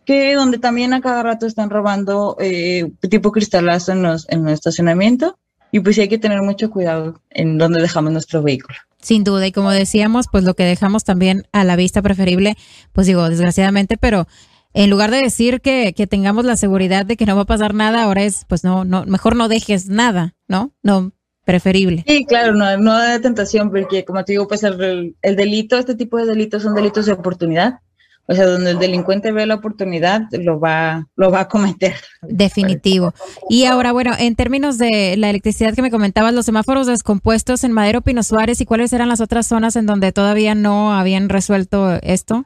que 0.05 0.37
donde 0.37 0.59
también 0.59 0.95
a 0.95 1.01
cada 1.01 1.25
rato 1.25 1.47
están 1.47 1.69
robando 1.69 2.37
eh, 2.39 2.89
tipo 3.11 3.33
cristalazo 3.33 3.91
en, 3.91 4.03
los, 4.05 4.29
en 4.31 4.47
el 4.47 4.55
estacionamiento 4.55 5.41
y 5.73 5.81
pues 5.81 5.99
hay 5.99 6.09
que 6.09 6.19
tener 6.19 6.41
mucho 6.43 6.71
cuidado 6.71 7.21
en 7.31 7.59
dónde 7.59 7.83
dejamos 7.83 8.13
nuestro 8.13 8.45
vehículo. 8.45 8.79
Sin 9.01 9.25
duda, 9.25 9.47
y 9.47 9.53
como 9.53 9.71
decíamos, 9.71 10.27
pues 10.31 10.45
lo 10.45 10.55
que 10.55 10.65
dejamos 10.65 11.05
también 11.05 11.45
a 11.53 11.65
la 11.65 11.77
vista 11.77 12.03
preferible, 12.03 12.57
pues 12.93 13.07
digo, 13.07 13.29
desgraciadamente, 13.29 13.97
pero 13.97 14.27
en 14.73 14.91
lugar 14.91 15.11
de 15.11 15.23
decir 15.23 15.61
que, 15.61 15.95
que 15.95 16.07
tengamos 16.07 16.45
la 16.45 16.57
seguridad 16.57 17.07
de 17.07 17.17
que 17.17 17.27
no 17.27 17.37
va 17.37 17.43
a 17.43 17.47
pasar 17.47 17.75
nada, 17.75 18.03
ahora 18.03 18.25
es, 18.25 18.45
pues 18.49 18.65
no, 18.65 18.85
no, 18.85 19.05
mejor 19.07 19.37
no 19.37 19.49
dejes 19.49 19.89
nada, 19.89 20.35
¿no? 20.49 20.75
No, 20.83 21.13
preferible. 21.45 22.05
Sí, 22.07 22.27
claro, 22.27 22.55
no, 22.55 22.77
no 22.77 22.93
da 22.93 23.21
tentación, 23.21 23.71
porque 23.71 24.05
como 24.05 24.25
te 24.25 24.33
digo, 24.33 24.49
pues 24.49 24.65
el, 24.65 25.17
el 25.23 25.37
delito, 25.37 25.79
este 25.79 25.95
tipo 25.95 26.19
de 26.19 26.27
delitos 26.27 26.63
son 26.63 26.75
delitos 26.75 27.07
de 27.07 27.13
oportunidad. 27.13 27.81
O 28.29 28.35
sea, 28.35 28.47
donde 28.47 28.73
el 28.73 28.79
delincuente 28.79 29.31
ve 29.31 29.47
la 29.47 29.55
oportunidad, 29.55 30.23
lo 30.33 30.59
va, 30.59 31.07
lo 31.15 31.31
va 31.31 31.41
a 31.41 31.49
cometer. 31.49 31.95
Definitivo. 32.23 33.15
Y 33.49 33.67
ahora, 33.67 33.93
bueno, 33.93 34.13
en 34.19 34.35
términos 34.35 34.79
de 34.79 35.17
la 35.17 35.31
electricidad 35.31 35.75
que 35.75 35.83
me 35.83 35.93
comentabas, 35.93 36.35
los 36.35 36.47
semáforos 36.47 36.89
descompuestos 36.89 37.63
en 37.63 37.73
Madero 37.73 38.01
Pino 38.01 38.23
Suárez, 38.23 38.61
¿y 38.61 38.67
cuáles 38.67 38.93
eran 38.93 39.09
las 39.09 39.21
otras 39.21 39.47
zonas 39.47 39.77
en 39.77 39.87
donde 39.87 40.11
todavía 40.11 40.55
no 40.55 40.93
habían 40.93 41.29
resuelto 41.29 42.01
esto? 42.03 42.45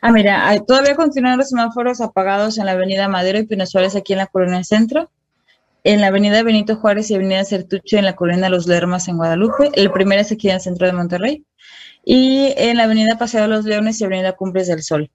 Ah, 0.00 0.10
mira, 0.10 0.58
todavía 0.66 0.96
continúan 0.96 1.38
los 1.38 1.50
semáforos 1.50 2.00
apagados 2.00 2.58
en 2.58 2.66
la 2.66 2.72
avenida 2.72 3.08
Madero 3.08 3.38
y 3.38 3.46
Pino 3.46 3.66
Suárez 3.66 3.94
aquí 3.94 4.12
en 4.14 4.20
la 4.20 4.26
Colonia 4.26 4.64
Centro, 4.64 5.10
en 5.84 6.00
la 6.00 6.08
avenida 6.08 6.42
Benito 6.42 6.76
Juárez 6.76 7.10
y 7.10 7.14
avenida 7.14 7.44
Certuche 7.44 7.98
en 7.98 8.04
la 8.04 8.14
Colonia 8.14 8.48
Los 8.48 8.66
Lermas 8.66 9.08
en 9.08 9.16
Guadalupe. 9.16 9.70
El 9.74 9.90
primero 9.90 10.20
es 10.20 10.30
aquí 10.32 10.48
en 10.48 10.56
el 10.56 10.60
centro 10.60 10.86
de 10.86 10.92
Monterrey 10.92 11.44
y 12.04 12.52
en 12.56 12.76
la 12.76 12.84
avenida 12.84 13.18
Paseo 13.18 13.42
de 13.42 13.48
los 13.48 13.64
Leones 13.64 14.00
y 14.00 14.04
avenida 14.04 14.32
Cumbres 14.32 14.68
del 14.68 14.82
Sol. 14.82 15.10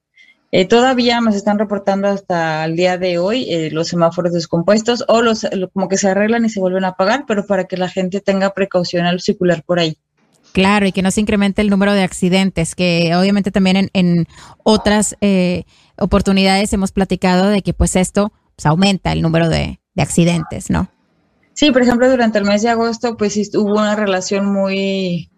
Eh, 0.50 0.64
todavía 0.64 1.20
nos 1.20 1.34
están 1.34 1.58
reportando 1.58 2.08
hasta 2.08 2.64
el 2.64 2.74
día 2.74 2.96
de 2.96 3.18
hoy 3.18 3.46
eh, 3.50 3.70
los 3.70 3.88
semáforos 3.88 4.32
descompuestos 4.32 5.04
o 5.06 5.20
los 5.20 5.46
como 5.74 5.88
que 5.88 5.98
se 5.98 6.08
arreglan 6.08 6.46
y 6.46 6.48
se 6.48 6.60
vuelven 6.60 6.84
a 6.84 6.88
apagar, 6.88 7.24
pero 7.26 7.46
para 7.46 7.64
que 7.64 7.76
la 7.76 7.88
gente 7.88 8.20
tenga 8.20 8.54
precaución 8.54 9.04
al 9.04 9.20
circular 9.20 9.62
por 9.64 9.78
ahí. 9.78 9.98
Claro, 10.52 10.86
y 10.86 10.92
que 10.92 11.02
no 11.02 11.10
se 11.10 11.20
incremente 11.20 11.60
el 11.60 11.68
número 11.68 11.92
de 11.92 12.02
accidentes, 12.02 12.74
que 12.74 13.14
obviamente 13.14 13.50
también 13.50 13.90
en, 13.92 14.26
otras 14.64 15.16
eh, 15.20 15.64
oportunidades 15.98 16.72
hemos 16.72 16.92
platicado 16.92 17.48
de 17.48 17.60
que 17.60 17.74
pues 17.74 17.96
esto 17.96 18.32
pues, 18.56 18.64
aumenta 18.64 19.12
el 19.12 19.20
número 19.20 19.50
de, 19.50 19.78
de 19.98 20.02
accidentes, 20.02 20.70
¿no? 20.70 20.88
Sí, 21.54 21.72
por 21.72 21.82
ejemplo, 21.82 22.08
durante 22.08 22.38
el 22.38 22.44
mes 22.44 22.62
de 22.62 22.68
agosto 22.68 23.16
pues 23.16 23.36
hubo 23.56 23.72
una 23.72 23.96
relación 23.96 24.46
muy, 24.46 25.28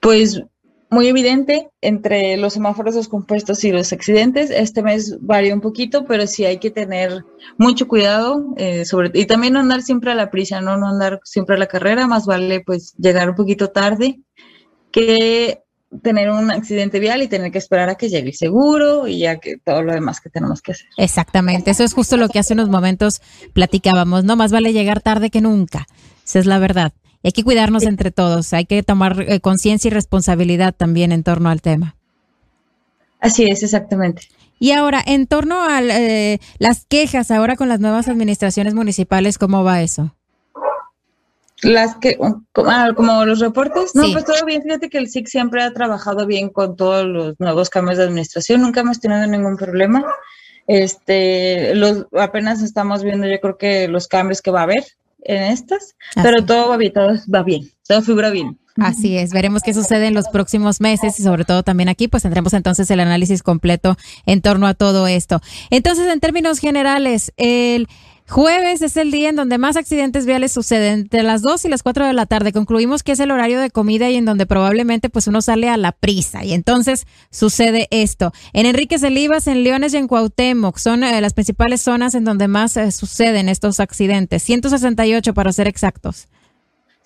pues 0.00 0.42
muy 0.90 1.08
evidente 1.08 1.68
entre 1.80 2.36
los 2.36 2.52
semáforos 2.52 2.94
descompuestos 2.94 3.64
y 3.64 3.72
los 3.72 3.92
accidentes. 3.92 4.50
Este 4.50 4.80
mes 4.84 5.18
varía 5.20 5.52
un 5.52 5.60
poquito, 5.60 6.04
pero 6.04 6.28
sí 6.28 6.44
hay 6.44 6.58
que 6.58 6.70
tener 6.70 7.24
mucho 7.58 7.88
cuidado 7.88 8.54
eh, 8.56 8.84
sobre 8.84 9.10
y 9.12 9.26
también 9.26 9.54
no 9.54 9.58
andar 9.58 9.82
siempre 9.82 10.12
a 10.12 10.14
la 10.14 10.30
prisa, 10.30 10.60
¿no? 10.60 10.76
no 10.76 10.86
andar 10.86 11.18
siempre 11.24 11.56
a 11.56 11.58
la 11.58 11.66
carrera, 11.66 12.06
más 12.06 12.26
vale 12.26 12.62
pues 12.64 12.94
llegar 12.96 13.30
un 13.30 13.34
poquito 13.34 13.70
tarde 13.70 14.20
que 14.92 15.64
tener 16.02 16.30
un 16.30 16.50
accidente 16.50 17.00
vial 17.00 17.22
y 17.22 17.28
tener 17.28 17.52
que 17.52 17.58
esperar 17.58 17.88
a 17.88 17.94
que 17.96 18.08
llegue 18.08 18.28
el 18.28 18.34
seguro 18.34 19.06
y 19.06 19.20
ya 19.20 19.38
que 19.38 19.56
todo 19.56 19.82
lo 19.82 19.92
demás 19.92 20.20
que 20.20 20.30
tenemos 20.30 20.62
que 20.62 20.72
hacer. 20.72 20.86
Exactamente, 20.96 21.70
eso 21.70 21.84
es 21.84 21.94
justo 21.94 22.16
lo 22.16 22.28
que 22.28 22.38
hace 22.38 22.54
unos 22.54 22.68
momentos 22.68 23.20
platicábamos, 23.52 24.24
no 24.24 24.36
más 24.36 24.52
vale 24.52 24.72
llegar 24.72 25.00
tarde 25.00 25.30
que 25.30 25.40
nunca, 25.40 25.86
esa 26.24 26.38
es 26.38 26.46
la 26.46 26.58
verdad 26.58 26.92
hay 27.26 27.32
que 27.32 27.42
cuidarnos 27.42 27.82
entre 27.82 28.12
todos, 28.12 28.52
hay 28.52 28.66
que 28.66 28.84
tomar 28.84 29.20
eh, 29.26 29.40
conciencia 29.40 29.88
y 29.88 29.90
responsabilidad 29.90 30.72
también 30.72 31.10
en 31.10 31.24
torno 31.24 31.48
al 31.48 31.60
tema. 31.60 31.96
Así 33.18 33.44
es, 33.50 33.64
exactamente. 33.64 34.28
Y 34.60 34.70
ahora, 34.70 35.02
en 35.04 35.26
torno 35.26 35.62
a 35.62 35.82
eh, 35.82 36.38
las 36.58 36.86
quejas 36.86 37.32
ahora 37.32 37.56
con 37.56 37.68
las 37.68 37.80
nuevas 37.80 38.06
administraciones 38.06 38.74
municipales, 38.74 39.38
¿cómo 39.38 39.64
va 39.64 39.82
eso? 39.82 40.15
Las 41.62 41.96
que, 41.96 42.18
ah, 42.66 42.90
como 42.94 43.24
los 43.24 43.40
reportes, 43.40 43.94
no, 43.94 44.12
pues 44.12 44.24
todo 44.24 44.44
bien. 44.44 44.62
Fíjate 44.62 44.90
que 44.90 44.98
el 44.98 45.08
SIC 45.08 45.26
siempre 45.26 45.62
ha 45.62 45.72
trabajado 45.72 46.26
bien 46.26 46.50
con 46.50 46.76
todos 46.76 47.06
los 47.06 47.40
nuevos 47.40 47.70
cambios 47.70 47.96
de 47.96 48.04
administración, 48.04 48.60
nunca 48.60 48.80
hemos 48.80 49.00
tenido 49.00 49.26
ningún 49.26 49.56
problema. 49.56 50.04
Este, 50.66 51.74
los, 51.74 52.06
apenas 52.12 52.62
estamos 52.62 53.02
viendo, 53.02 53.26
yo 53.26 53.40
creo 53.40 53.56
que 53.56 53.88
los 53.88 54.08
cambios 54.08 54.42
que 54.42 54.50
va 54.50 54.60
a 54.60 54.64
haber 54.64 54.84
en 55.22 55.44
estas, 55.44 55.96
pero 56.22 56.44
todo 56.44 56.68
va 56.68 56.76
bien, 56.76 56.92
todo 56.92 57.14
va 57.34 57.42
bien, 57.42 57.70
todo 57.86 58.02
figura 58.02 58.30
bien. 58.30 58.58
Así 58.78 59.16
es, 59.16 59.32
veremos 59.32 59.62
qué 59.62 59.72
sucede 59.72 60.06
en 60.06 60.14
los 60.14 60.28
próximos 60.28 60.80
meses 60.82 61.18
y 61.18 61.22
sobre 61.22 61.44
todo 61.44 61.62
también 61.62 61.88
aquí, 61.88 62.08
pues 62.08 62.22
tendremos 62.22 62.52
entonces 62.52 62.90
el 62.90 63.00
análisis 63.00 63.42
completo 63.42 63.96
en 64.26 64.42
torno 64.42 64.66
a 64.66 64.74
todo 64.74 65.06
esto. 65.06 65.40
Entonces, 65.70 66.06
en 66.12 66.20
términos 66.20 66.58
generales, 66.58 67.32
el 67.38 67.88
Jueves 68.28 68.82
es 68.82 68.96
el 68.96 69.12
día 69.12 69.28
en 69.28 69.36
donde 69.36 69.56
más 69.56 69.76
accidentes 69.76 70.26
viales 70.26 70.50
suceden, 70.50 71.00
entre 71.00 71.22
las 71.22 71.42
2 71.42 71.64
y 71.64 71.68
las 71.68 71.84
4 71.84 72.06
de 72.06 72.12
la 72.12 72.26
tarde. 72.26 72.52
Concluimos 72.52 73.04
que 73.04 73.12
es 73.12 73.20
el 73.20 73.30
horario 73.30 73.60
de 73.60 73.70
comida 73.70 74.10
y 74.10 74.16
en 74.16 74.24
donde 74.24 74.46
probablemente 74.46 75.08
pues 75.08 75.28
uno 75.28 75.40
sale 75.42 75.68
a 75.68 75.76
la 75.76 75.92
prisa 75.92 76.44
y 76.44 76.52
entonces 76.52 77.06
sucede 77.30 77.86
esto. 77.92 78.32
En 78.52 78.66
Enrique 78.66 78.96
Elivas, 78.96 79.46
en 79.46 79.62
Leones 79.62 79.94
y 79.94 79.98
en 79.98 80.08
Cuauhtémoc 80.08 80.78
son 80.78 81.04
eh, 81.04 81.20
las 81.20 81.34
principales 81.34 81.82
zonas 81.82 82.16
en 82.16 82.24
donde 82.24 82.48
más 82.48 82.76
eh, 82.76 82.90
suceden 82.90 83.48
estos 83.48 83.78
accidentes, 83.78 84.42
168 84.42 85.32
para 85.32 85.52
ser 85.52 85.68
exactos. 85.68 86.26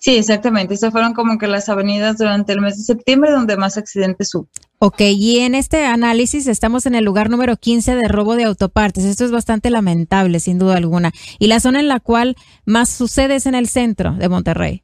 Sí, 0.01 0.17
exactamente. 0.17 0.73
Estas 0.73 0.91
fueron 0.91 1.13
como 1.13 1.37
que 1.37 1.45
las 1.45 1.69
avenidas 1.69 2.17
durante 2.17 2.53
el 2.53 2.59
mes 2.59 2.75
de 2.75 2.83
septiembre 2.83 3.29
donde 3.29 3.55
más 3.55 3.77
accidentes 3.77 4.33
hubo. 4.33 4.49
Ok, 4.79 5.01
y 5.01 5.41
en 5.41 5.53
este 5.53 5.85
análisis 5.85 6.47
estamos 6.47 6.87
en 6.87 6.95
el 6.95 7.05
lugar 7.05 7.29
número 7.29 7.55
15 7.55 7.93
de 7.93 8.07
robo 8.07 8.35
de 8.35 8.45
autopartes. 8.45 9.05
Esto 9.05 9.25
es 9.25 9.31
bastante 9.31 9.69
lamentable, 9.69 10.39
sin 10.39 10.57
duda 10.57 10.75
alguna. 10.75 11.11
Y 11.37 11.45
la 11.45 11.59
zona 11.59 11.81
en 11.81 11.87
la 11.87 11.99
cual 11.99 12.35
más 12.65 12.89
sucede 12.89 13.35
es 13.35 13.45
en 13.45 13.53
el 13.53 13.67
centro 13.67 14.15
de 14.15 14.27
Monterrey. 14.27 14.83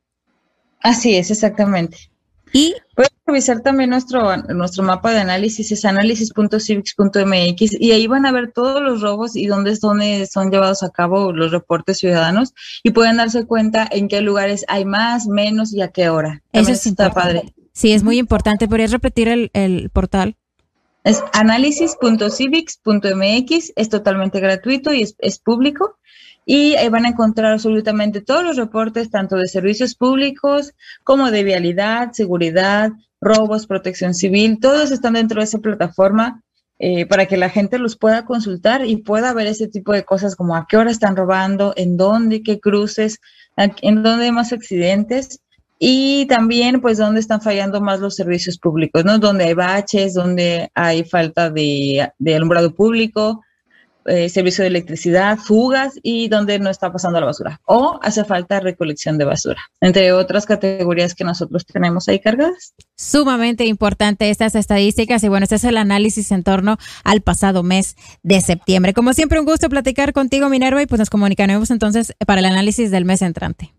Así 0.81 1.15
es, 1.15 1.31
exactamente. 1.31 2.12
Y 2.54 2.75
pueden 2.96 3.12
revisar 3.25 3.62
también 3.62 3.89
nuestro, 3.89 4.36
nuestro 4.38 4.84
mapa 4.84 5.12
de 5.12 5.20
análisis, 5.20 5.72
es 5.72 5.86
análisis.civics.mx, 5.86 7.80
y 7.80 7.92
ahí 7.92 8.08
van 8.08 8.25
a 8.25 8.32
ver 8.32 8.51
todos 8.51 8.82
los 8.82 9.01
robos 9.01 9.36
y 9.36 9.48
dónde, 9.48 9.75
dónde 9.82 10.27
son 10.27 10.50
llevados 10.51 10.84
a 10.84 10.89
cabo 10.89 11.32
los 11.34 11.51
reportes 11.51 11.98
ciudadanos 12.00 12.54
y 12.84 12.92
pueden 12.92 13.18
darse 13.18 13.46
cuenta 13.46 13.88
en 13.89 14.08
qué 14.08 14.22
lugares 14.22 14.66
hay 14.68 14.86
más, 14.86 15.27
menos 15.27 15.74
y 15.74 15.82
a 15.82 15.89
qué 15.89 16.10
hora. 16.10 16.42
Eso 16.54 16.72
está 16.72 17.12
padre. 17.12 17.54
Sí, 17.74 17.92
es 17.92 18.04
muy 18.04 18.18
importante. 18.18 18.68
¿Podrías 18.68 18.92
repetir 18.92 19.27
el, 19.27 19.51
el 19.54 19.89
portal? 19.92 20.36
Es 21.07 21.23
análisis.civics.mx, 21.31 23.73
es 23.77 23.87
totalmente 23.87 24.41
gratuito 24.41 24.91
y 24.91 25.03
es, 25.03 25.15
es 25.19 25.39
público. 25.39 25.97
Y 26.45 26.75
ahí 26.75 26.89
van 26.89 27.05
a 27.05 27.11
encontrar 27.11 27.53
absolutamente 27.53 28.19
todos 28.19 28.43
los 28.43 28.57
reportes, 28.57 29.09
tanto 29.09 29.37
de 29.37 29.47
servicios 29.47 29.95
públicos 29.95 30.73
como 31.05 31.31
de 31.31 31.45
vialidad, 31.45 32.11
seguridad, 32.11 32.91
robos, 33.21 33.67
protección 33.67 34.13
civil, 34.13 34.59
todos 34.59 34.91
están 34.91 35.13
dentro 35.13 35.39
de 35.39 35.45
esa 35.45 35.59
plataforma 35.59 36.43
eh, 36.77 37.05
para 37.05 37.25
que 37.25 37.37
la 37.37 37.49
gente 37.49 37.79
los 37.79 37.95
pueda 37.95 38.25
consultar 38.25 38.85
y 38.85 38.97
pueda 38.97 39.33
ver 39.33 39.47
ese 39.47 39.69
tipo 39.69 39.93
de 39.93 40.03
cosas 40.03 40.35
como 40.35 40.57
a 40.57 40.67
qué 40.67 40.75
hora 40.75 40.91
están 40.91 41.15
robando, 41.15 41.71
en 41.77 41.95
dónde, 41.95 42.43
qué 42.43 42.59
cruces, 42.59 43.21
en 43.55 44.03
dónde 44.03 44.25
hay 44.25 44.33
más 44.33 44.51
accidentes 44.51 45.39
y 45.79 46.25
también 46.25 46.81
pues 46.81 46.98
dónde 46.98 47.19
están 47.19 47.41
fallando 47.41 47.81
más 47.81 48.00
los 48.00 48.15
servicios 48.15 48.57
públicos, 48.57 49.05
¿no? 49.05 49.19
Donde 49.19 49.46
hay 49.46 49.53
baches, 49.53 50.13
donde 50.13 50.72
hay 50.74 51.03
falta 51.03 51.50
de, 51.50 52.12
alumbrado 52.25 52.74
público, 52.74 53.43
eh, 54.05 54.29
servicio 54.29 54.63
de 54.63 54.69
electricidad, 54.69 55.38
fugas 55.38 56.00
y 56.01 56.29
donde 56.29 56.57
no 56.60 56.69
está 56.69 56.91
pasando 56.91 57.19
la 57.19 57.25
basura. 57.27 57.62
O 57.65 58.00
hace 58.01 58.24
falta 58.24 58.60
recolección 58.60 59.17
de 59.17 59.25
basura, 59.25 59.62
entre 59.81 60.13
otras 60.13 60.46
categorías 60.46 61.13
que 61.13 61.25
nosotros 61.25 61.65
tenemos 61.65 62.07
ahí 62.07 62.19
cargadas. 62.19 62.74
Sumamente 62.96 63.65
importante 63.65 64.29
estas 64.29 64.55
estadísticas 64.55 65.24
y 65.24 65.27
bueno, 65.27 65.43
este 65.43 65.57
es 65.57 65.63
el 65.65 65.77
análisis 65.77 66.31
en 66.31 66.43
torno 66.43 66.77
al 67.03 67.22
pasado 67.22 67.62
mes 67.62 67.98
de 68.24 68.41
septiembre. 68.41 68.93
Como 68.93 69.13
siempre, 69.13 69.39
un 69.39 69.46
gusto 69.46 69.69
platicar 69.69 70.13
contigo, 70.13 70.50
Minerva, 70.50 70.81
y 70.81 70.88
pues 70.88 71.00
nos 71.00 71.10
comunicaremos 71.10 71.69
entonces 71.69 72.15
para 72.25 72.39
el 72.39 72.46
análisis 72.46 72.89
del 72.89 73.05
mes 73.05 73.22
entrante. 73.22 73.76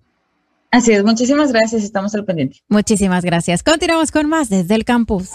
Así 0.71 0.93
es, 0.93 1.03
muchísimas 1.03 1.53
gracias, 1.53 1.83
estamos 1.83 2.15
al 2.15 2.25
pendiente. 2.25 2.59
Muchísimas 2.69 3.25
gracias. 3.25 3.63
Continuamos 3.63 4.11
con 4.11 4.29
más 4.29 4.51
desde 4.51 4.75
el 4.75 4.85
campus. 4.85 5.31